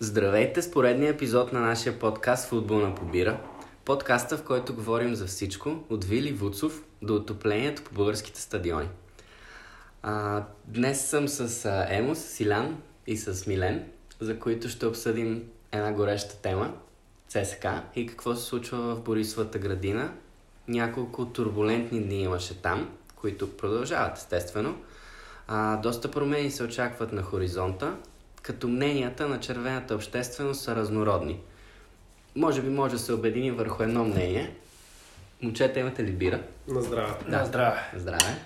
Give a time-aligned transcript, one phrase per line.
[0.00, 3.40] Здравейте с поредния епизод на нашия подкаст Футболна побира.
[3.84, 8.88] Подкаста, в който говорим за всичко, от Вили Вуцов до отоплението по българските стадиони.
[10.02, 13.84] А, днес съм с Емо, с Илян и с Милен,
[14.20, 15.42] за които ще обсъдим
[15.72, 16.74] една гореща тема
[17.28, 17.66] ЦСК
[17.96, 20.12] и какво се случва в Борисовата градина.
[20.68, 24.78] Няколко турбулентни дни имаше там, които продължават естествено.
[25.48, 27.96] А, доста промени се очакват на хоризонта,
[28.44, 31.40] като мненията на червената общественост са разнородни.
[32.36, 34.54] Може би може да се обедини върху едно мнение.
[35.42, 36.42] Момчета, имате ли бира?
[36.68, 37.14] На здраве.
[37.28, 37.44] Да.
[37.44, 37.80] здраве.
[37.96, 38.38] Здраве.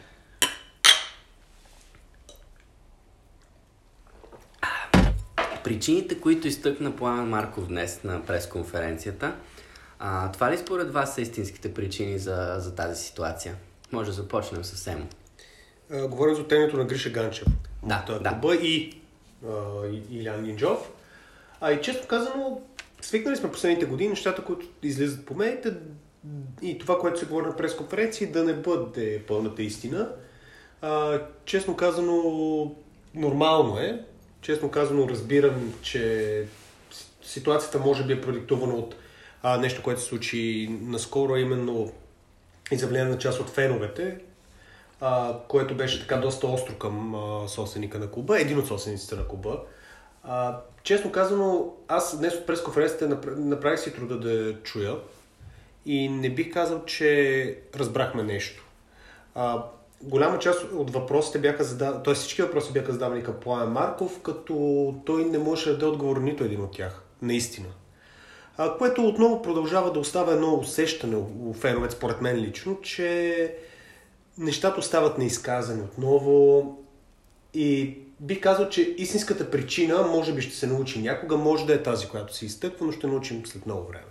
[5.64, 9.34] Причините, които изтъкна Пламен Марков днес на пресконференцията,
[9.98, 13.56] а, това ли според вас са истинските причини за, за тази ситуация?
[13.92, 15.08] Може да започнем съвсем.
[15.92, 17.46] А, говорим за тенето на Гриша Ганчев.
[17.83, 18.30] Да, от да.
[18.30, 18.97] клуба и, а, и
[20.10, 20.91] Илян Нинджов.
[21.60, 22.60] А и често казано,
[23.01, 25.72] свикнали сме последните години нещата, които излизат по медиите
[26.62, 30.11] и това, което се говори на пресконференции, да не бъде пълната истина.
[30.83, 32.75] А, честно казано,
[33.14, 34.05] нормално е.
[34.41, 36.45] Честно казано, разбирам, че
[37.23, 38.95] ситуацията може би е продиктувана от
[39.42, 41.92] а, нещо, което се случи наскоро, именно
[42.70, 44.19] изявление на част от феновете,
[45.00, 49.28] а, което беше така доста остро към а, собственика на клуба, един от собствениците на
[49.28, 49.60] клуба.
[50.24, 54.96] А, честно казано, аз днес от пресконференцията напр- направих си труда да чуя
[55.86, 58.64] и не бих казал, че разбрахме нещо.
[59.34, 59.64] А,
[60.02, 62.14] голяма част от въпросите бяха задавани, т.е.
[62.14, 66.44] всички въпроси бяха задавани към Пламен Марков, като той не можеше да даде отговор нито
[66.44, 67.02] един от тях.
[67.22, 67.68] Наистина.
[68.56, 73.55] А, което отново продължава да остава едно усещане у феновете, според мен лично, че
[74.39, 76.78] нещата остават неизказани отново
[77.55, 81.83] и бих казал, че истинската причина може би ще се научи някога, може да е
[81.83, 84.05] тази, която се изтъква, но ще научим след много време.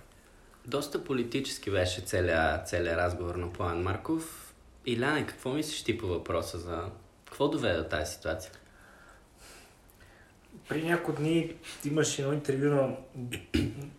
[0.65, 4.53] Доста политически беше целият, целият разговор на Пламен Марков.
[4.85, 6.83] Иляне, какво мислиш ти по въпроса за...
[7.25, 8.51] Какво доведе до тази ситуация?
[10.69, 11.53] При няколко дни
[11.85, 12.95] имаше едно интервю на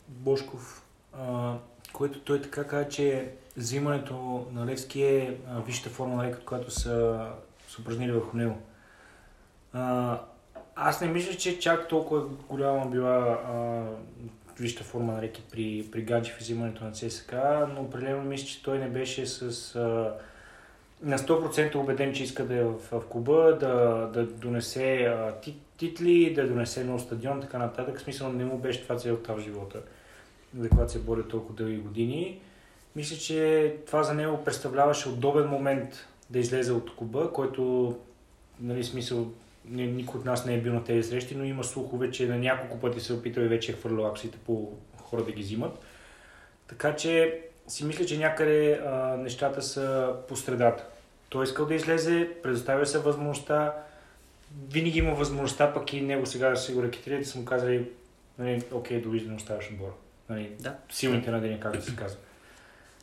[0.09, 0.83] Бошков,
[1.13, 1.55] а,
[1.93, 5.37] което той така каза, че взимането на Левски е
[5.67, 7.27] висшата форма на лекът, която са,
[7.69, 8.59] са упражнили върху него.
[9.73, 10.19] А,
[10.77, 13.83] аз не мисля, че чак толкова голяма била а,
[14.61, 17.35] висшата форма на леки при, при Гаджев и взимането на ЦСК,
[17.75, 19.75] но определено мисля, че той не беше с...
[19.77, 20.15] А,
[21.03, 25.57] на 100% убеден, че иска да е в, в клуба, да, да донесе а, ти,
[25.77, 27.99] титли, да донесе нов стадион, така нататък.
[27.99, 29.81] В смисъл не му беше това целта в живота,
[30.59, 32.41] за която се бори толкова дълги години.
[32.97, 37.95] Мисля, че това за него представляваше удобен момент да излезе от клуба, който,
[38.61, 39.27] нали, смисъл,
[39.71, 42.81] никой от нас не е бил на тези срещи, но има слухове, че на няколко
[42.81, 44.73] пъти се е опитал и вече е хвърлял акциите по
[45.03, 45.79] хора да ги взимат.
[46.69, 50.87] Така че си мисля, че някъде а, нещата са по средата.
[51.29, 53.75] Той искал да излезе, предоставя се възможността,
[54.71, 57.89] винаги има възможността, пък и него сега да се го рекетират, да са му казали,
[58.39, 59.93] нали, окей, довиждане, оставаш отбора.
[60.29, 60.77] Нали, Да.
[60.91, 62.19] Силните на деня, както се казва.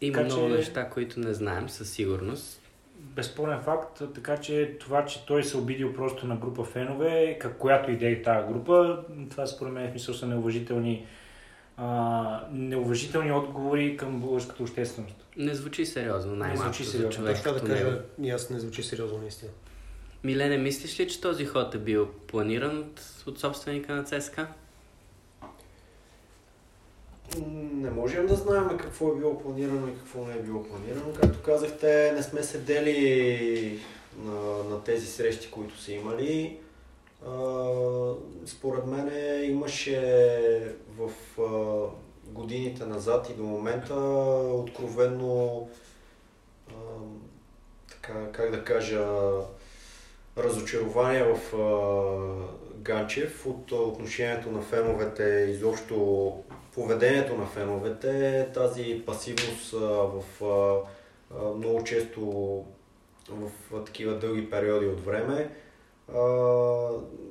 [0.02, 2.62] Има Така много че- неща, които не знаем със сигурност.
[3.00, 7.92] Безспорен факт, така че това, че той се обидил просто на група фенове, как, която
[7.92, 11.06] идея е тази група, това според мен в смисъл са неуважителни,
[11.78, 15.16] а, неуважителни отговори към българската общественост.
[15.38, 17.12] Не звучи сериозно, най-малко звучи за сериозно.
[17.12, 19.52] човек Точно да кажа, и аз не звучи сериозно наистина.
[20.24, 24.48] Милене, мислиш ли, че този ход е бил планиран от, от собственика на ЦСКА?
[27.86, 31.14] Не можем да знаем какво е било планирано и какво не е било планирано.
[31.22, 33.80] Както казахте, не сме седели
[34.18, 36.60] на, на тези срещи, които са имали.
[37.28, 37.34] А,
[38.46, 39.12] според мен
[39.44, 41.88] имаше в а,
[42.32, 43.94] годините назад и до момента
[44.54, 45.70] откровенно
[46.70, 46.74] а,
[47.92, 49.08] така, как да кажа,
[50.38, 56.34] разочарование в а, Ганчев от отношението на феновете, изобщо
[56.74, 60.24] поведението на феновете, тази пасивност в
[61.56, 62.22] много често
[63.30, 65.50] в такива дълги периоди от време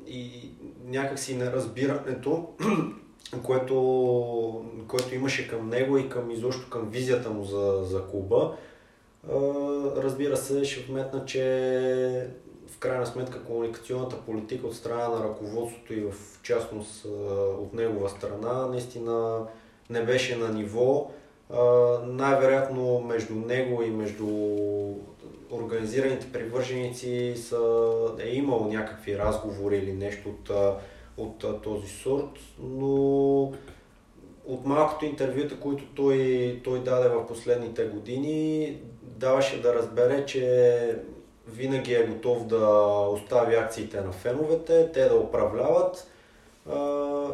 [0.06, 0.50] и
[0.84, 2.48] някакси неразбирането,
[3.42, 8.56] което, което имаше към него и към изобщо към визията му за, за клуба.
[9.96, 12.28] Разбира се, ще вметна, че
[12.74, 17.04] в крайна сметка комуникационната политика от страна на ръководството и в частност
[17.60, 19.46] от негова страна наистина
[19.90, 21.10] не беше на ниво.
[22.04, 24.26] Най-вероятно между него и между
[25.50, 27.84] организираните привърженици са,
[28.18, 30.50] е имало някакви разговори или нещо от,
[31.16, 33.42] от този сорт, но
[34.46, 40.96] от малкото интервюта, които той, той даде в последните години, даваше да разбере, че
[41.48, 42.66] винаги е готов да
[43.12, 46.10] остави акциите на феновете, те да управляват
[46.70, 46.78] а,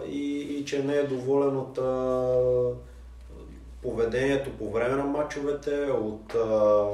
[0.07, 2.37] и, и че не е доволен от а,
[3.83, 6.87] поведението по време на матчовете, от а,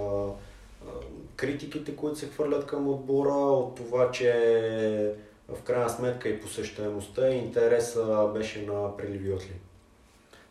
[1.36, 5.14] критиките, които се хвърлят към отбора, от това, че
[5.48, 9.52] в крайна сметка и посещаемостта и интереса беше на приливи отли.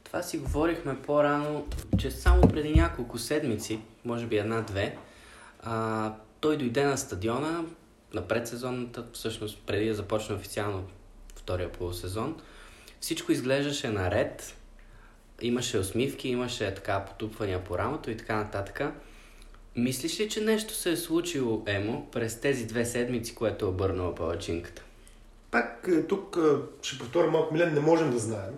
[0.03, 1.65] Това си говорихме по-рано,
[1.97, 4.97] че само преди няколко седмици, може би една-две,
[5.63, 6.13] а,
[6.45, 7.65] той дойде на стадиона
[8.13, 10.83] на предсезонната, всъщност преди да започне официално
[11.36, 12.42] втория полусезон.
[13.00, 14.56] Всичко изглеждаше наред,
[15.42, 18.81] имаше усмивки, имаше така потупвания по рамото и така нататък.
[19.75, 24.15] Мислиш ли, че нещо се е случило, Емо, през тези две седмици, което е обърнала
[24.15, 24.83] палачинката?
[25.51, 28.53] Пак е, тук е, ще повторя малко, Милен, не можем да знаем.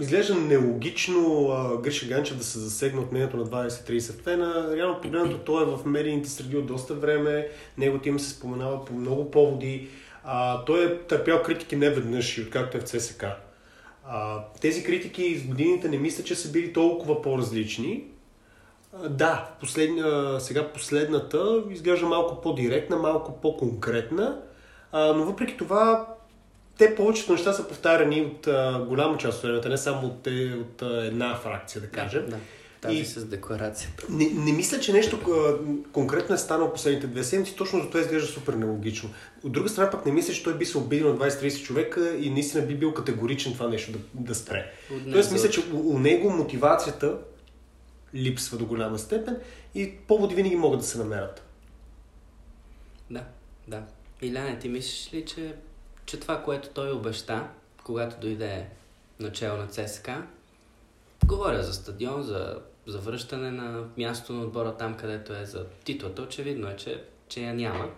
[0.00, 4.76] Изглежда нелогично а, Гриша Ганчев да се засегне от мнението на 20-30 фена.
[4.76, 7.48] Реално погледнато той е в медийните среди от доста време,
[7.78, 9.88] неговото име се споменава по много поводи.
[10.24, 13.24] А, той е търпял критики не веднъж и откакто е в ЦСК.
[14.06, 18.04] А, тези критики с годините не мисля, че са били толкова по-различни.
[18.92, 24.40] А, да, последня, сега последната изглежда малко по-директна, малко по-конкретна,
[24.92, 26.06] а, но въпреки това
[26.88, 30.54] те повечето неща са повтаряни от а, голяма част от времето, не само от, те,
[30.60, 32.26] от а, една фракция, да кажем.
[32.28, 32.36] Да,
[32.80, 34.06] тази И- с декларацията.
[34.10, 35.20] Не, не мисля, че нещо
[35.92, 39.10] конкретно е станало последните две седмици, точно за това изглежда супер нелогично.
[39.42, 42.30] От друга страна пък не мисля, че той би се обидил на 20-30 човека и
[42.30, 44.72] наистина би бил категоричен това нещо да, да спре.
[44.94, 47.18] От Тоест мисля, че у, у него мотивацията
[48.14, 49.36] липсва до голяма степен
[49.74, 51.42] и поводи винаги могат да се намерят.
[53.10, 53.24] Да,
[53.68, 53.82] да.
[54.22, 55.54] Иляне, ти мислиш ли, че,
[56.06, 57.48] че това, което той обеща,
[57.84, 58.66] когато дойде
[59.20, 60.26] начало на ЦСКА,
[61.24, 66.22] говоря за стадион, за, за връщане на място на отбора там, където е за титлата,
[66.22, 67.90] очевидно е, че, че я няма.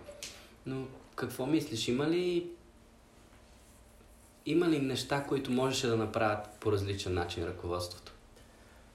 [0.65, 0.85] Но
[1.15, 1.87] какво мислиш?
[1.87, 2.47] Има ли
[4.45, 8.11] има ли неща, които можеше да направят по различен начин ръководството?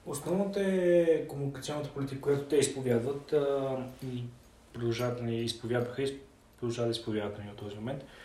[0.05, 3.77] Основната е комуникационната политика, която те изповядват а,
[4.13, 4.23] и
[4.73, 6.19] продължават изповядваха и
[6.59, 8.03] продължават да изповядват от този момент.
[8.03, 8.20] А,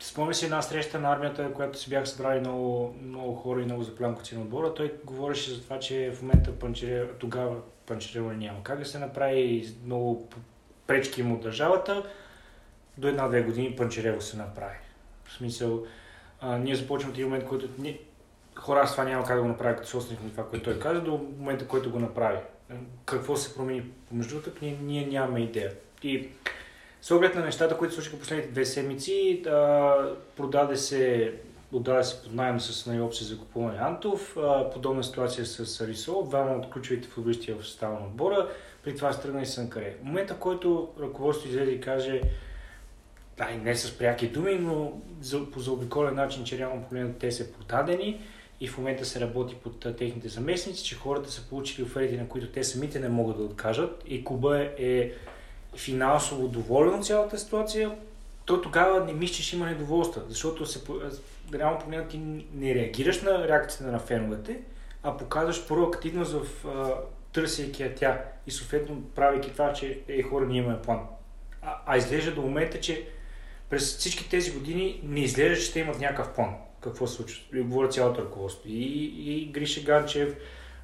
[0.00, 3.82] спомня си една среща на армията, която си бяха събрали много, много хора и много
[3.82, 4.74] заплянковци на отбора.
[4.74, 7.56] Той говореше за това, че в момента панчере, тогава
[7.86, 10.28] панчереване няма как да се направи и много
[10.86, 12.02] пречки има от държавата.
[12.98, 14.76] До една-две години панчерево се направи.
[15.24, 15.86] В смисъл,
[16.40, 17.98] а, ние започваме един момент, който ни,
[18.54, 21.00] хора, аз това няма как да го направя като собственик на това, което той каза,
[21.00, 22.38] до момента, който го направи.
[23.04, 25.72] Какво се промени помежду тък, ние, ние нямаме идея.
[26.02, 26.28] И
[27.02, 29.94] с оглед на нещата, които случиха последните две седмици, а,
[30.36, 31.32] продаде се
[31.72, 34.36] отдаде се под найем с наиопси за купуване Антов.
[34.36, 38.48] А, подобна ситуация с Арисол, двама от ключовите футболисти в състава на отбора.
[38.84, 39.94] При това се тръгна и Санкаре.
[40.00, 42.20] В момента, в който ръководството излезе и каже,
[43.52, 47.52] и не с пряки думи, но за, по заобиколен начин, че реално погледнато те са
[47.52, 48.20] продадени
[48.60, 52.28] и в момента се работи под а, техните заместници, че хората са получили оферти, на
[52.28, 55.12] които те самите не могат да откажат и клуба е, е
[55.76, 57.96] финансово доволен от цялата ситуация,
[58.44, 60.80] то тогава не мисля, че ще има недоволство, защото се,
[61.54, 62.18] реално погледнато ти
[62.54, 64.60] не реагираш на реакцията на феновете,
[65.02, 66.94] а показваш проактивност в а,
[67.32, 71.00] търсейки тя и съответно правейки това, че е хора, ние имаме план.
[71.62, 73.08] А, а изглежда до момента, че
[73.70, 76.54] през всички тези години не изглежда, че те имат някакъв план.
[76.80, 77.58] Какво се случва?
[77.58, 78.68] И говоря цялото ръководство.
[78.68, 80.36] И, и Гриша Ганчев,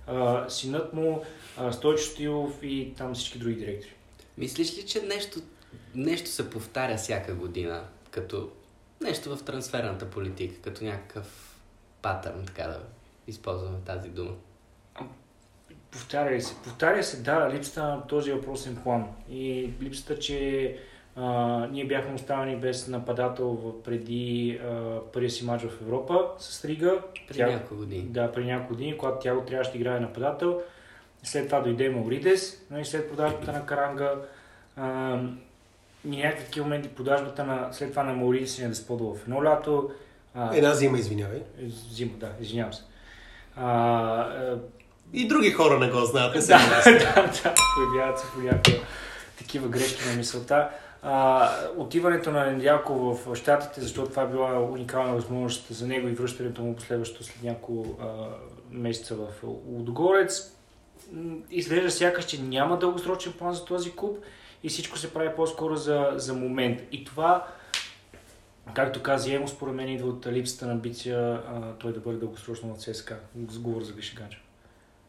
[0.06, 1.24] а, синът му,
[1.56, 3.94] а, Стойчо Стилов и там всички други директори.
[4.38, 5.40] Мислиш ли, че нещо,
[5.94, 8.50] нещо се повтаря всяка година, като
[9.00, 11.56] нещо в трансферната политика, като някакъв
[12.02, 12.80] патърн, така да
[13.26, 14.30] използваме тази дума?
[15.90, 16.54] Повтаря ли се?
[16.64, 19.06] Повтаря се, да, липсата на този въпросен план.
[19.30, 20.76] И липсата, че
[21.16, 27.02] а, ние бяхме оставени без нападател преди а, първия си матч в Европа с Рига.
[27.34, 28.02] Тя- няколко години.
[28.02, 30.62] Да, при няколко години, когато тя трябваше да играе нападател.
[31.22, 34.14] След това дойде Мауридес, но и след продажбата на Каранга.
[34.76, 35.18] А,
[36.04, 39.44] и някакви такива моменти продажбата на, след това на Мауридес не да сподва в едно
[39.44, 39.90] лято.
[40.34, 41.42] А, Една зима, извинявай.
[41.90, 42.82] Зима, да, извинявам се.
[43.56, 44.56] А,
[45.12, 48.86] И други хора не го знаят, не се да, да, да, появяват се понякога
[49.38, 50.68] такива грешки на мисълта.
[51.02, 56.12] А, отиването на Недялко в Штатите, защото това е била уникална възможност за него и
[56.12, 58.06] връщането му последващо след няколко а,
[58.70, 59.26] месеца в
[59.66, 60.57] Лудогорец.
[61.50, 64.18] Изглежда сякаш, че няма дългосрочен план за този клуб
[64.62, 66.82] и всичко се прави по-скоро за, за момент.
[66.92, 67.46] И това
[68.74, 72.68] Както каза Емо, според мен идва от липсата на амбиция а, той да бъде дългосрочно
[72.68, 73.16] на ЦСКА.
[73.48, 74.40] Сговор за Гришиганчев.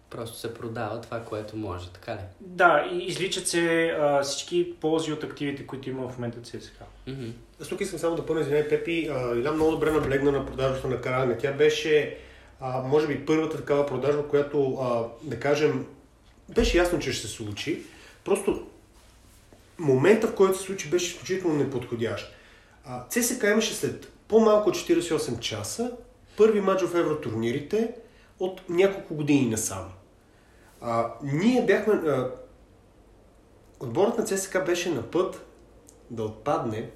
[0.09, 2.19] Просто се продава това, което може, така ли?
[2.39, 6.83] Да, и изличат се а, всички ползи от активите, които има в момента ЦСКА.
[7.07, 7.31] Mm-hmm.
[7.61, 9.09] Аз тук искам само да пълня, извиняй, Пепи.
[9.35, 11.37] Илян много добре наблегна на продажбата на Карагна.
[11.37, 12.17] Тя беше,
[12.59, 15.85] а, може би, първата такава продажба, която, а, да кажем,
[16.49, 17.83] беше ясно, че ще се случи.
[18.25, 18.67] Просто
[19.79, 22.33] момента, в който се случи, беше изключително неподходящ.
[22.85, 23.05] А,
[23.51, 25.91] имаше след по-малко от 48 часа
[26.37, 27.95] първи матч в евротурнирите
[28.39, 29.89] от няколко години насам.
[30.81, 31.93] А, ние бяхме...
[31.93, 32.31] А,
[33.79, 35.45] отборът на ЦСКА беше на път
[36.09, 36.89] да отпадне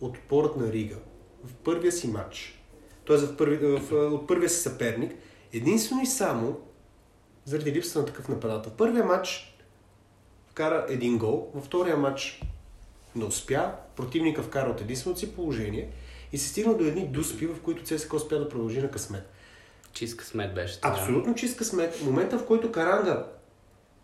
[0.00, 0.96] от отборът на Рига
[1.44, 2.59] в първия си матч.
[3.10, 3.18] Т.е.
[3.18, 5.12] В първи, в, от първия си съперник.
[5.52, 6.56] Единствено и само
[7.44, 8.72] заради липсата на такъв нападател.
[8.72, 9.56] В първия матч
[10.50, 12.42] вкара един гол, във втория матч
[13.16, 15.90] не успя, противника вкара от единственото си положение
[16.32, 19.30] и се стигна до едни дуспи, в които ЦСКА успя да продължи на късмет.
[19.92, 20.94] Чист късмет беше това.
[20.94, 21.94] Абсолютно чист късмет.
[21.94, 23.26] В момента, в който Каранга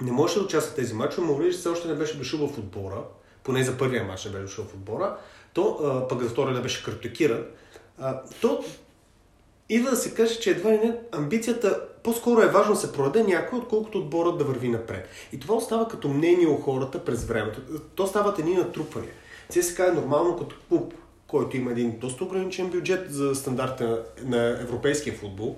[0.00, 3.04] не можеше да участва в тези мачове, Мавридis все още не беше дошъл в отбора,
[3.44, 5.16] поне за първия матч не беше дошъл в отбора,
[5.52, 7.44] то а, пък за втория не беше картотекиран,
[8.40, 8.64] то
[9.68, 13.23] идва да се каже, че едва ли не амбицията по-скоро е важно да се продаде
[13.23, 15.08] някой, отколкото отборът да върви напред.
[15.32, 17.61] И това остава като мнение у хората през времето.
[17.94, 19.12] То стават едни натрупвания.
[19.49, 20.94] ЦСКА е нормално като клуб,
[21.26, 25.56] който има един доста ограничен бюджет за стандарта на европейския футбол,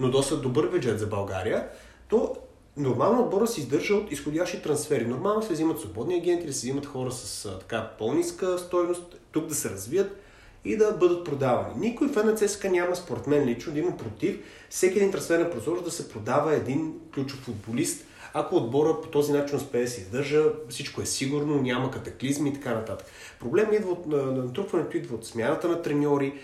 [0.00, 1.68] но доста добър бюджет за България,
[2.08, 2.36] то
[2.76, 5.06] нормално отбора се издържа от изходящи трансфери.
[5.06, 9.54] Нормално се взимат свободни агенти, да се взимат хора с така по-ниска стойност, тук да
[9.54, 10.21] се развият
[10.64, 11.74] и да бъдат продавани.
[11.76, 14.38] Никой фен на ЦСКА няма, според мен лично, да има против
[14.70, 19.56] всеки един трансферен прозор да се продава един ключов футболист, ако отбора по този начин
[19.56, 23.06] успее да се издържа, всичко е сигурно, няма катаклизми и така нататък.
[23.40, 26.34] Проблемът идва от натрупването, идва от смяната на треньори,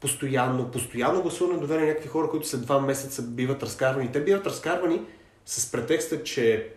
[0.00, 4.12] постоянно, постоянно гласуване доверие на някакви хора, които след два месеца биват разкарвани.
[4.12, 5.02] Те биват разкарвани
[5.46, 6.72] с претекста, че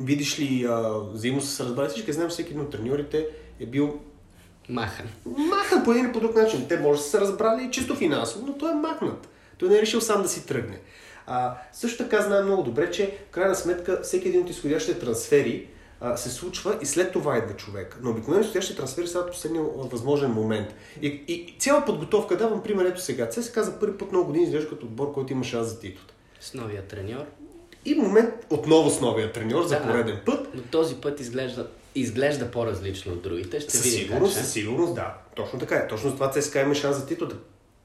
[0.00, 0.68] видиш ли,
[1.12, 3.26] взаимно се разбрали всички, знаем всеки един от треньорите
[3.60, 4.00] е бил
[4.68, 5.06] Махан.
[5.26, 6.68] махан по един или по друг начин.
[6.68, 9.28] Те може да са се разбрали чисто финансово, но той е махнат.
[9.58, 10.80] Той не е решил сам да си тръгне.
[11.26, 15.68] А, също така знаем много добре, че в крайна сметка всеки един от изходящите трансфери
[16.00, 17.98] а, се случва и след това идва човек.
[18.02, 20.74] Но обикновено изходящите трансфери стават последния възможен момент.
[21.02, 23.28] И, и цяла подготовка, давам пример ето сега.
[23.28, 26.14] ЦСКА за първи път много години изглежда като отбор, който има шанс за титлата.
[26.40, 27.24] С новия треньор.
[27.84, 29.82] И момент отново с новия треньор за Да.
[29.82, 30.48] пореден път.
[30.54, 33.60] Но този път изглежда, изглежда по-различно от другите.
[33.60, 35.14] Ще Със сигурност, със сигурност, да.
[35.34, 35.88] Точно така е.
[35.88, 37.36] Точно с това ЦСКА има шанс за титлата.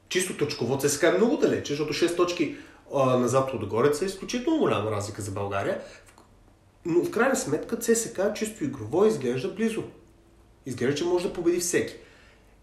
[0.08, 2.56] Чисто точково ЦСКА е много далече, защото 6 точки
[2.94, 5.80] а, назад от Горец е изключително голяма разлика за България.
[6.84, 9.82] Но в крайна сметка ЦСКА чисто игрово изглежда близо.
[10.66, 11.94] Изглежда, че може да победи всеки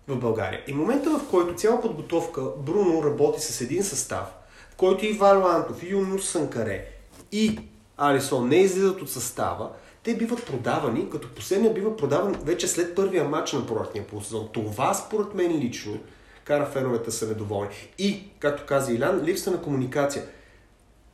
[0.07, 0.61] в България.
[0.67, 4.25] И момента, в който цяла подготовка Бруно работи с един състав,
[4.71, 6.85] в който и Варло Антов, и Юнус Санкаре,
[7.31, 7.59] и
[7.97, 9.71] Алисон не излизат от състава,
[10.05, 14.49] те биват продавани, като последния бива продаван вече след първия матч на проектния полусезон.
[14.53, 15.99] Това, според мен лично,
[16.43, 17.69] кара феновете са недоволни.
[17.97, 20.25] И, както каза Илян, липса на комуникация.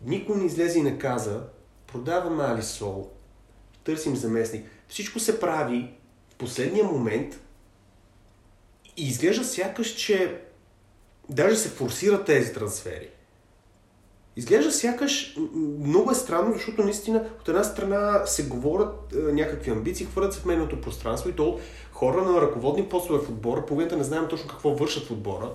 [0.06, 1.44] Никой не излезе и не каза,
[1.88, 3.10] продаваме Алисол,
[3.84, 4.66] търсим заместник.
[4.88, 5.94] Всичко се прави
[6.30, 7.40] в последния момент
[8.98, 10.42] и изглежда сякаш, че
[11.30, 13.10] даже се форсират тези трансфери.
[14.36, 15.38] Изглежда сякаш
[15.80, 20.40] много е странно, защото наистина от една страна се говорят е, някакви амбиции, хвърлят се
[20.40, 21.60] в медийното пространство и то
[21.92, 23.66] хора на ръководни постове в отбора.
[23.66, 25.50] Половината не знаем точно какво вършат в отбора,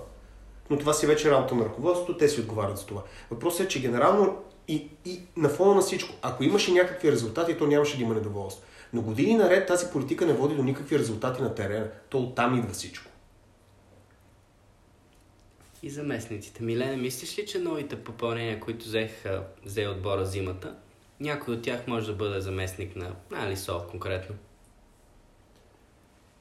[0.69, 3.01] но това си вече работа на ръководството, те си отговарят за това.
[3.31, 7.67] Въпросът е, че генерално и, и на фона на всичко, ако имаше някакви резултати, то
[7.67, 8.63] нямаше да има недоволство.
[8.93, 11.87] Но години наред тази политика не води до никакви резултати на терена.
[12.09, 13.06] То оттам идва всичко.
[15.87, 16.63] И заместниците.
[16.63, 20.75] Милене, мислиш ли, че новите попълнения, които взеха, взе отбора зимата,
[21.19, 24.35] някой от тях може да бъде заместник на, Алисов конкретно?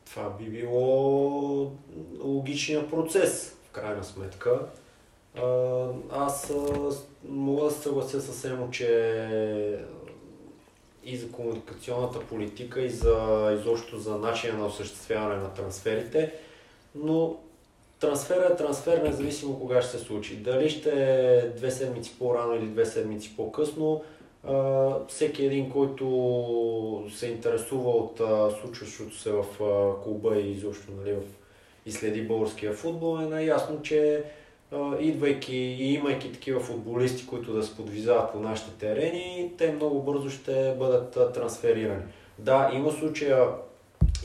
[0.06, 1.72] Това би било
[2.18, 4.60] логичният процес, в крайна сметка.
[6.10, 6.52] Аз
[7.28, 8.88] мога да се съглася съвсем, че
[11.04, 16.34] и за комуникационната политика, и за изобщо за начина на осъществяване на трансферите,
[16.94, 17.36] но
[18.00, 20.36] трансфер е трансфер, независимо кога ще се случи.
[20.36, 24.02] Дали ще е две седмици по-рано или две седмици по-късно,
[25.08, 28.20] всеки един, който се интересува от
[28.60, 29.44] случващото се в
[30.04, 31.22] клуба и изобщо нали, в,
[31.86, 34.24] и следи българския футбол, е наясно, че
[35.00, 40.30] идвайки и имайки такива футболисти, които да се подвизават по нашите терени, те много бързо
[40.30, 42.02] ще бъдат трансферирани.
[42.38, 43.48] Да, има случая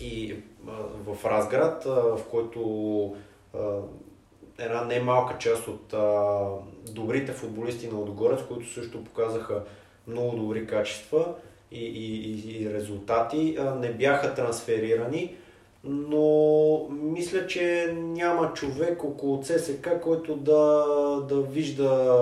[0.01, 0.35] и
[1.05, 3.15] в Разград, в който
[4.59, 5.93] една немалка част от
[6.93, 9.63] добрите футболисти на Лудогорец, които също показаха
[10.07, 11.33] много добри качества
[11.71, 15.35] и, и, и резултати, не бяха трансферирани
[15.83, 20.85] но мисля, че няма човек около ЦСК, който да,
[21.29, 22.13] да вижда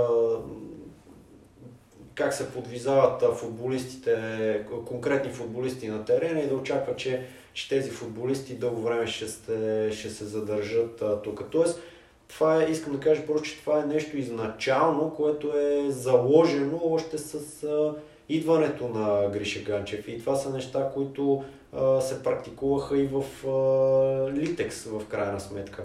[2.19, 8.53] как се подвизават футболистите, конкретни футболисти на терена и да очаква, че, че тези футболисти
[8.53, 11.43] дълго време ще, сте, ще се задържат тук.
[11.51, 11.81] Тоест,
[12.27, 17.17] това е, искам да кажа просто, че това е нещо изначално, което е заложено още
[17.17, 17.93] с а,
[18.29, 20.07] идването на Гриша Ганчев.
[20.07, 25.83] И това са неща, които а, се практикуваха и в а, Литекс в крайна сметка.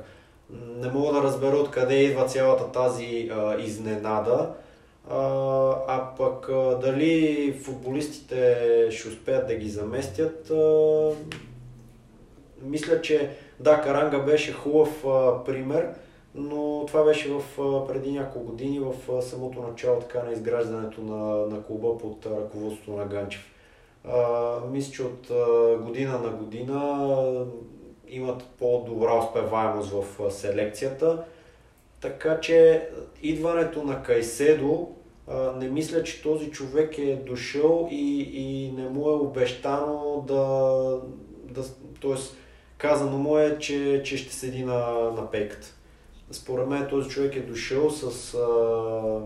[0.50, 4.50] Не мога да разбера откъде идва цялата тази а, изненада,
[5.10, 6.46] а, пък
[6.80, 10.52] дали футболистите ще успеят да ги заместят,
[12.62, 13.30] мисля, че
[13.60, 15.02] да, Каранга беше хубав
[15.44, 15.88] пример,
[16.34, 17.42] но това беше в,
[17.88, 23.06] преди няколко години в самото начало така, на изграждането на, на клуба под ръководството на
[23.06, 23.50] Ганчев.
[24.04, 27.46] А, мисля, че от а, година на година
[28.08, 31.24] имат по-добра успеваемост в селекцията.
[32.04, 32.88] Така че
[33.22, 34.88] идването на Кайседо
[35.28, 40.44] а, не мисля, че този човек е дошъл и, и не му е обещано да,
[41.44, 41.62] да
[42.02, 42.14] т.е.
[42.78, 45.66] казано му е, че, че ще седи на, на пейката.
[46.30, 49.20] Според мен този човек е дошъл с а,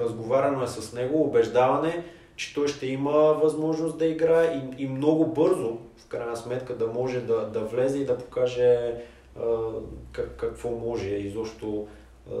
[0.00, 2.04] разговаряно е с него, убеждаване,
[2.36, 6.86] че той ще има възможност да играе и, и много бързо, в крайна сметка, да
[6.86, 8.94] може да, да влезе и да покаже
[10.12, 11.86] как, какво може изобщо
[12.30, 12.34] а,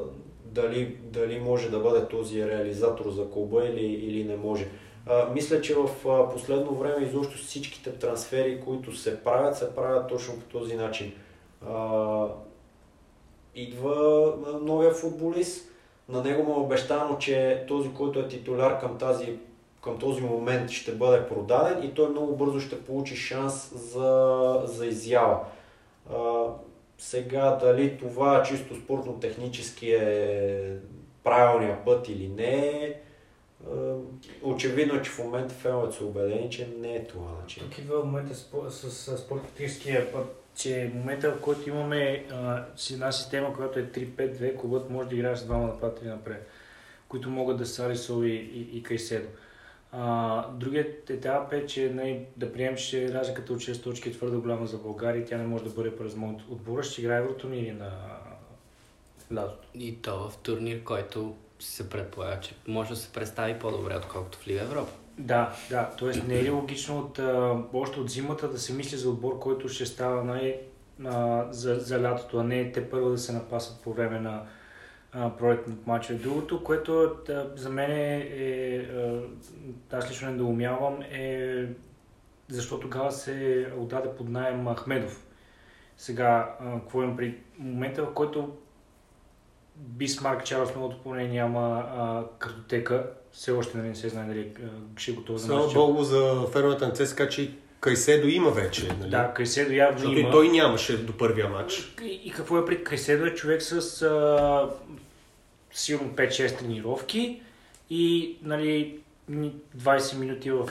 [0.44, 4.68] дали, дали може да бъде този реализатор за клуба или, или не може.
[5.06, 10.08] А, мисля, че в а, последно време изобщо всичките трансфери, които се правят, се правят
[10.08, 11.12] точно по този начин.
[11.68, 12.26] А,
[13.54, 15.70] идва новия футболист,
[16.08, 19.38] на него му е обещано, че този, който е титуляр към, тази,
[19.82, 24.86] към този момент ще бъде продаден и той много бързо ще получи шанс за, за
[24.86, 25.38] изява.
[27.04, 30.76] Сега дали това чисто спортно-технически е
[31.24, 32.94] правилният път или не,
[34.42, 37.62] очевидно, че в момента феновете са убедени, че не е това начин.
[37.62, 42.26] Тук идва в момента с, с, с спортно-техническия път че в момента, в който имаме
[42.30, 46.48] а, една система, която е 3-5-2, клубът може да играе с двама нападатели напред,
[47.08, 49.28] които могат да са Арисо и, и, и Кайседо.
[49.96, 54.12] А, другият етап е, че не, нали, да приемем, че разликата от 6 точки е
[54.12, 56.82] твърде голяма за България тя не може да бъде през от отбора.
[56.82, 57.90] Ще играе Евротурнири на
[59.34, 59.68] лятото.
[59.74, 64.46] И то в турнир, който се предполага, че може да се представи по-добре, отколкото в
[64.48, 64.92] Лига Европа.
[65.18, 65.90] Да, да.
[65.98, 69.68] Тоест не е логично от, а, още от зимата да се мисли за отбор, който
[69.68, 70.60] ще става най-
[71.04, 74.42] а, за, за лятото, а не те първо да се напасат по време на
[75.38, 76.18] пролетните матчове.
[76.18, 78.86] Другото, което да, за мен е, е
[79.92, 81.66] аз лично недоумявам, е
[82.48, 85.26] защо тогава се отдаде под найем Ахмедов.
[85.96, 88.56] Сега, какво имам при момента, в който
[89.76, 94.52] Бисмарк Чарлз новото поне няма а, картотека, все още нали, не се знае дали
[94.96, 98.88] ще е готов за Слава Богу за фермата на ЦСКА, че Кайседо има вече.
[99.00, 99.10] Нали?
[99.10, 100.28] Да, Кайседо явно Защото има.
[100.28, 101.94] и той нямаше до първия матч.
[102.02, 104.70] И, и какво е при Кайседо е човек с а,
[105.72, 107.42] силно 5-6 тренировки
[107.90, 108.98] и нали,
[109.30, 110.68] 20 минути в.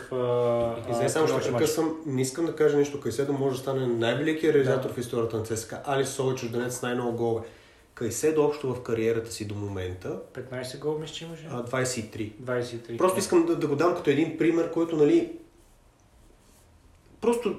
[0.92, 1.98] А, и само ще прекъсвам.
[2.06, 3.00] Не искам да кажа нещо.
[3.00, 4.94] Кайседо може да стане най-великият реализатор да.
[4.94, 5.82] в историята на ЦСКА.
[5.86, 7.46] Али Сол, чужденец с най-много голове.
[7.94, 10.20] Кайседо общо в кариерата си до момента.
[10.34, 11.44] 15 гол мисля, че имаше?
[11.44, 12.32] 23.
[12.42, 12.98] 23.
[12.98, 15.32] Просто искам да, да го дам като един пример, който, нали,
[17.24, 17.56] просто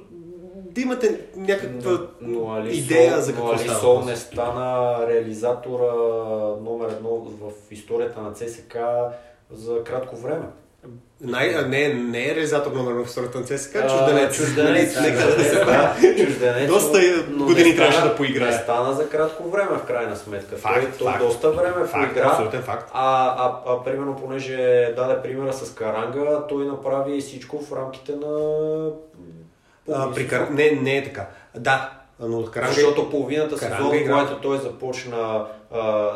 [0.55, 5.93] да имате някаква но, но Али идея за какво но Али Сол не стана реализатора
[6.61, 8.77] номер едно в историята на ЦСК
[9.51, 10.47] за кратко време.
[11.21, 14.37] Най, не, не е реализатор номер в историята на ЦСКА, чужденец.
[14.37, 16.69] Чужденец, нека да се чужденец.
[16.69, 16.99] Доста
[17.39, 18.51] години трябваше да поиграе.
[18.51, 20.57] Не стана за кратко време, в крайна сметка.
[20.57, 21.25] Факт, Той, факт.
[21.25, 22.29] доста време факт, поигра.
[22.29, 22.91] Абсолютен факт.
[22.93, 28.91] А, а, а, примерно, понеже даде примера с Каранга, той направи всичко в рамките на...
[29.93, 30.49] А, при Кар...
[30.49, 31.29] не, не е така.
[31.57, 32.73] Да, но Каранга...
[32.73, 36.13] Защото половината сезон, когато той започна, а,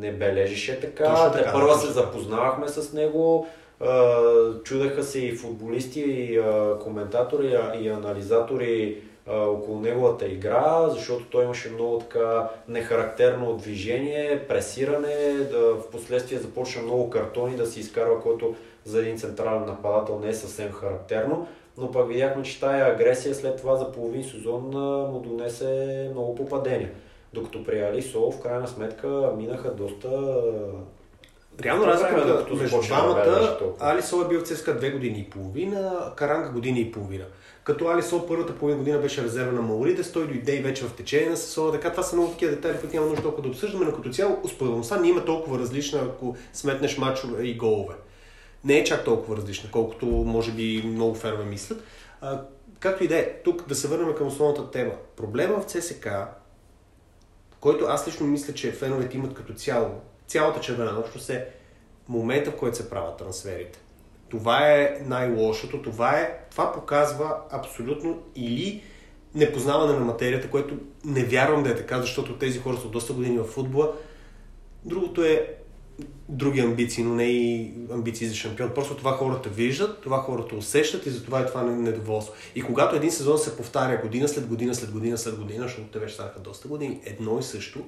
[0.00, 1.30] не бележеше така.
[1.32, 3.46] така Те първа се запознавахме с него
[4.64, 6.40] чудаха се и футболисти, и
[6.82, 15.74] коментатори, и анализатори около неговата игра, защото той имаше много така нехарактерно движение, пресиране, да,
[15.74, 20.34] в последствие започна много картони да се изкарва, което за един централен нападател не е
[20.34, 21.48] съвсем характерно.
[21.78, 24.62] Но пък видяхме, че тая агресия след това за половин сезон
[25.12, 26.90] му донесе много попадения.
[27.32, 30.42] Докато при Алисо в крайна сметка минаха доста...
[31.62, 33.58] Реално разликата между двамата.
[33.80, 37.24] Алисо е бил в ЦСКА две години и половина, Каранга година и половина.
[37.64, 41.30] Като Алисо първата половина година беше резерва на Мауридес, той дойде и вече в течение
[41.30, 43.92] на сезона, така това са много такива детайли, които няма нужда толкова да обсъждаме, но
[43.92, 47.94] като цяло успеваемостта не има толкова различна, ако сметнеш мачове и голове.
[48.64, 51.82] Не е чак толкова различна, колкото може би много фенове мислят.
[52.20, 52.42] А,
[52.80, 54.92] както и да е, тук да се върнем към основната тема.
[55.16, 56.08] Проблема в ЦСК,
[57.60, 59.90] който аз лично мисля, че феновете имат като цяло,
[60.26, 61.46] цялата червена общност е
[62.08, 63.78] момента, в който се правят трансферите.
[64.28, 68.82] Това е най-лошото, това, е, това показва абсолютно или
[69.34, 73.38] непознаване на материята, което не вярвам да е така, защото тези хора са доста години
[73.38, 73.92] в футбола.
[74.84, 75.57] Другото е
[76.28, 78.74] други амбиции, но не и амбиции за шампион.
[78.74, 82.34] Просто това хората виждат, това хората усещат и затова е това недоволство.
[82.54, 85.98] И когато един сезон се повтаря година след година, след година, след година, защото те
[85.98, 87.84] вече станаха доста години, едно и също,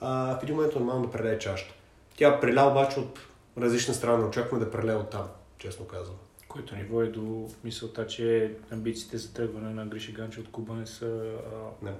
[0.00, 1.74] а, в един момент е нормално да прелее чашата.
[2.16, 3.18] Тя преля обаче от
[3.58, 5.28] различна страна, очакваме да прелее от там,
[5.58, 6.16] честно казвам.
[6.48, 10.86] Което ни води до мисълта, че амбициите за тръгване на Гриша Ганче от Куба не
[10.86, 11.92] са а, Не.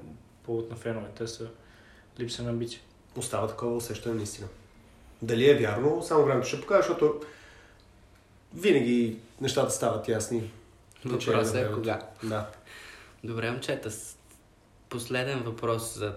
[0.43, 1.49] повод на феновете, са
[2.21, 2.81] липса на амбиции.
[3.17, 4.49] Остава такова усещане наистина.
[5.25, 7.21] Дали е вярно, само времето ще покаже, защото
[8.55, 10.51] винаги нещата стават ясни.
[11.05, 12.01] Въпросът е кога.
[12.23, 12.51] Да.
[13.25, 13.91] Добре, момчета,
[14.89, 16.15] последен въпрос за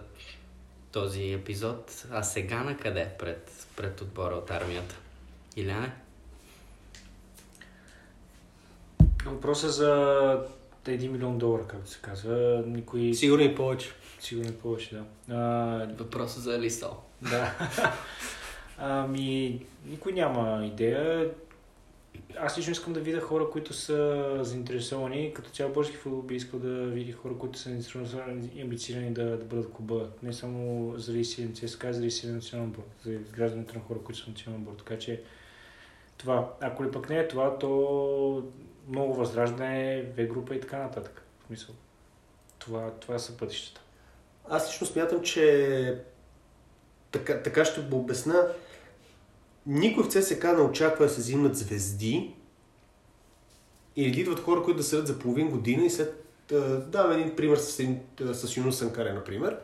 [0.91, 2.05] този епизод.
[2.11, 4.95] А сега на къде пред, пред отбора от армията?
[5.55, 5.91] Иляне?
[9.25, 9.93] Въпросът е за
[10.85, 12.63] 1 милион долара, както се казва.
[12.65, 13.13] Никой...
[13.13, 13.91] Сигурно и повече.
[14.19, 15.35] Сигурно е повече, да.
[15.35, 16.95] А, Въпросът за Лисо.
[17.21, 17.53] Да.
[18.77, 21.31] Ами, никой няма идея.
[22.39, 25.33] Аз лично искам да видя хора, които са заинтересовани.
[25.33, 29.37] Като цял български футбол би искал да види хора, които са заинтересовани и амбицирани да,
[29.37, 30.09] да бъдат клуба.
[30.23, 32.83] Не само заради си ЦСКА, заради си национален отбор.
[33.03, 34.75] За изграждането на хора, които са национален отбор.
[34.77, 35.21] Така че
[36.17, 38.43] това, ако ли пък не е това, то
[38.89, 41.23] много възраждане, В група и така нататък.
[41.43, 41.75] В смисъл.
[42.59, 43.81] Това, това са пътищата.
[44.49, 46.01] Аз лично смятам, че
[47.11, 48.47] така, така ще го обясна.
[49.67, 52.35] Никой в ЦСК не очаква да се взимат звезди
[53.95, 56.25] или да идват хора, които да седят за половин година и след...
[56.51, 57.87] а, Давам един пример с,
[58.33, 59.57] с Юнус Санкаре, например.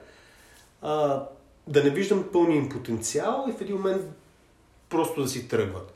[0.82, 1.24] А,
[1.68, 4.02] да не виждам пълния им потенциал и в един момент
[4.90, 5.94] просто да си тръгват.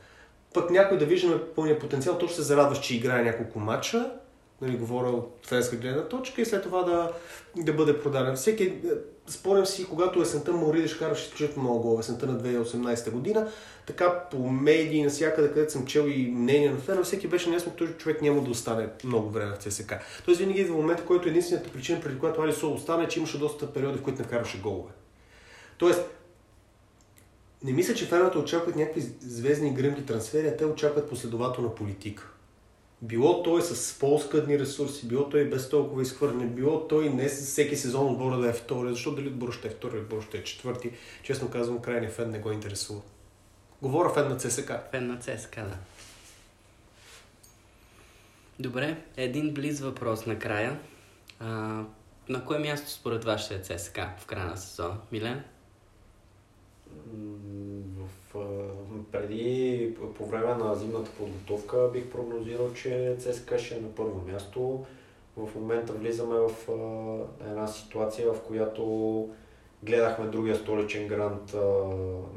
[0.54, 4.12] Пък някой да виждаме пълния потенциал, то ще се зарадваш, че играе няколко матча,
[4.62, 7.12] нали, говоря от френска гледна точка и след това да,
[7.56, 8.36] да бъде продаден.
[8.36, 8.74] Всеки, е,
[9.28, 13.52] спомням си, когато есента Мауридеш караше изключително много голове, есента на 2018 година,
[13.86, 17.93] така по медии, навсякъде, където съм чел и мнение на фена, всеки беше неясно, този
[17.93, 19.93] човек няма да остане много време в ЦСК.
[20.26, 23.39] Тоест винаги идва момент, в който единствената причина, преди която Алисо остане, е, че имаше
[23.39, 24.91] доста периоди, в които не караше голове.
[25.78, 26.02] Тоест,
[27.63, 32.32] не мисля, че феновете очакват някакви звездни гръмки трансфери, а те очакват последователна политика.
[33.01, 37.75] Било той с по-скъдни ресурси, било той без толкова изхвърляне, било той не с всеки
[37.75, 40.91] сезон отбора да е втори, защото дали отбор ще е втори, отбор ще е четвърти.
[41.23, 43.01] Честно казвам, крайният фен не го интересува.
[43.81, 44.71] Говоря фен на ЦСК.
[44.91, 45.77] Фен на ЦСКА, да.
[48.60, 50.79] Добре, един близ въпрос накрая.
[51.39, 51.47] А,
[52.29, 54.97] на кое място според вас ще е ЦСКА в края на сезона?
[55.12, 55.43] Милен?
[58.38, 58.45] А,
[59.12, 64.86] преди, по време на зимната подготовка, бих прогнозирал, че ЦСКА ще е на първо място.
[65.38, 69.30] В момента влизаме в а, една ситуация, в която
[69.84, 71.84] гледахме другия столичен грант а,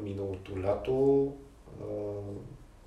[0.02, 1.32] миналото лято.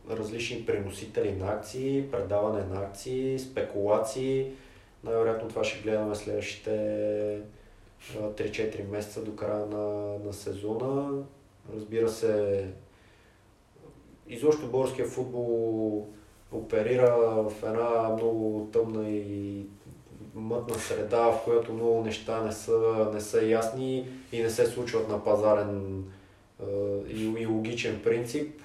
[0.09, 4.51] Различни преносители на акции, предаване на акции, спекулации.
[5.03, 6.71] Най-вероятно това ще гледаме следващите
[8.17, 11.23] а, 3-4 месеца до края на, на сезона.
[11.75, 12.65] Разбира се,
[14.29, 16.07] изобщо българския футбол
[16.51, 19.65] оперира в една много тъмна и
[20.35, 25.09] мътна среда, в която много неща не са, не са ясни и не се случват
[25.09, 26.03] на пазарен
[27.07, 28.61] и, и логичен принцип.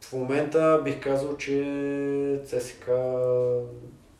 [0.00, 2.90] В момента бих казал, че ЦСК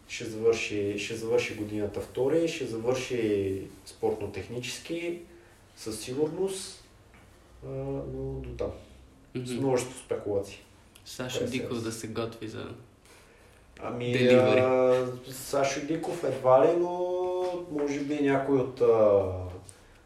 [0.09, 5.19] ще завърши, ще завърши годината втори, ще завърши спортно-технически
[5.77, 6.78] със сигурност,
[7.67, 7.69] а,
[8.15, 8.71] но до там.
[9.35, 10.59] С множество спекулации.
[11.05, 12.65] Сашо Диков да се готви за...
[13.83, 14.61] Ами, Delivery.
[15.27, 19.33] а, Сашо Диков едва ли, но може би някой от а,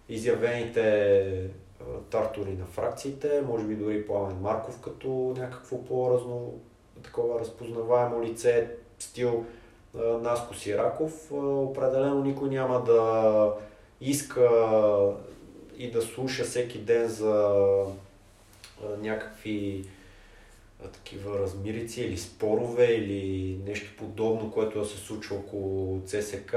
[0.08, 6.60] изявените а, тартори на фракциите, може би дори Пламен Марков като някакво по-разно,
[7.02, 9.44] такова разпознаваемо лице, стил
[9.98, 13.54] а, Наско Сираков, а, определено никой няма да
[14.00, 14.50] иска
[15.82, 17.56] и да слуша всеки ден за
[18.98, 19.84] някакви
[20.92, 26.56] такива размирици или спорове или нещо подобно, което да се случва около ЦСК.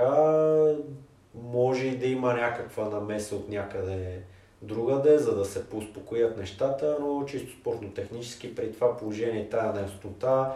[1.36, 4.20] Може и да има някаква намеса от някъде
[4.62, 10.52] другаде, за да се поуспокоят нещата, но чисто спортно-технически при това положение тая неяснота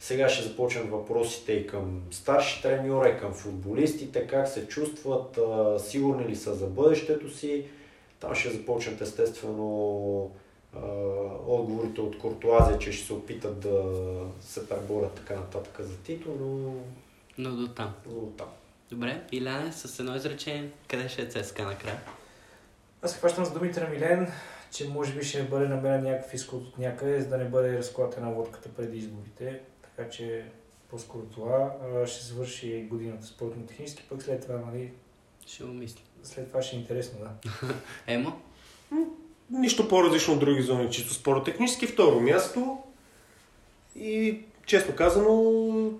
[0.00, 5.38] сега ще започнат въпросите и към старши треньора, и към футболистите, как се чувстват,
[5.78, 7.64] сигурни ли са за бъдещето си.
[8.22, 10.30] Там ще започнат естествено
[10.76, 10.78] а,
[11.46, 13.82] отговорите от Куртуазия, че ще се опитат да
[14.40, 16.74] се преборят така нататък за титул, но,
[17.38, 17.94] Но до там.
[18.06, 18.48] но там.
[18.90, 22.00] Добре, Иляне, с едно изречение, къде ще е ЦСКА накрая?
[23.02, 24.32] Аз се хващам с думите на Милен,
[24.72, 28.32] че може би ще бъде намерен някакъв изход от някъде, за да не бъде разклатена
[28.32, 29.60] водката преди изборите.
[29.82, 30.44] Така че
[30.90, 31.74] по-скоро това
[32.06, 34.92] ще завърши годината спортно-технически, пък след това, нали,
[35.46, 36.00] Ще го мисля.
[36.24, 37.50] След това ще е интересно, да.
[38.06, 38.40] Емо?
[39.50, 41.86] Нищо по-различно от други зони, чисто споротехнически.
[41.86, 42.78] Второ място
[43.96, 45.90] и честно казано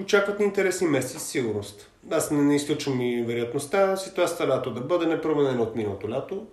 [0.00, 1.90] очакват ни интересни месеци със сигурност.
[2.10, 6.46] Аз не, не изключвам и вероятността ситуацията лято да бъде непроменена от миналото лято,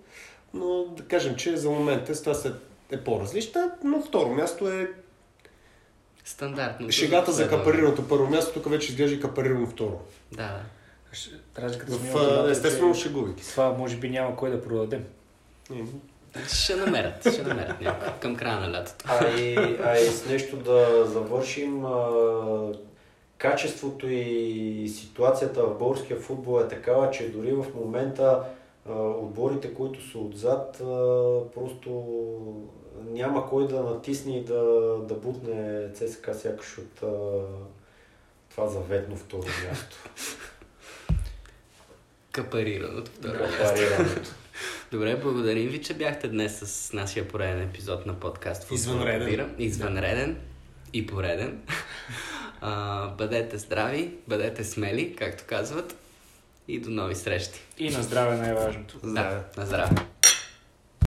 [0.54, 2.58] но да кажем, че за момента ситуацията
[2.90, 4.90] е по-различна, но второ място е
[6.24, 6.92] Стандартно.
[6.92, 10.00] шегата за капарираното първо място, тук вече изглежда и капарирано второ.
[10.32, 10.60] Да,
[11.58, 13.50] Разликата В, миналото е, естествено, шегувайки се.
[13.50, 15.04] Това може би няма кой да продадем.
[16.52, 19.04] Ще намерят, ще намерят някой към края на лятото.
[19.08, 21.84] А и, а и с нещо да завършим.
[21.84, 22.72] А,
[23.40, 28.44] качеството и ситуацията в българския футбол е такава, че дори в момента
[28.88, 30.84] а, отборите, които са отзад, а,
[31.54, 32.06] просто
[33.10, 34.62] няма кой да натисне и да,
[35.08, 37.08] да бутне ЦСКА сякаш от а,
[38.50, 39.96] това заветно второ място.
[42.32, 43.74] Капарираното второ място.
[43.74, 44.30] Парирането.
[44.92, 48.70] Добре, благодарим ви, че бяхте днес с нашия пореден епизод на подкаст.
[48.70, 49.28] Извънреден.
[49.28, 49.48] Бира.
[49.58, 50.36] Извънреден
[50.92, 51.58] и пореден.
[52.62, 55.96] А, бъдете здрави, бъдете смели, както казват.
[56.68, 57.60] И до нови срещи.
[57.78, 58.98] И на здраве най-важното.
[59.04, 59.96] Да, на здраве.